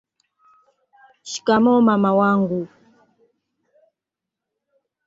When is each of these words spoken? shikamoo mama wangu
shikamoo 1.29 1.75
mama 1.87 2.11
wangu 2.19 2.67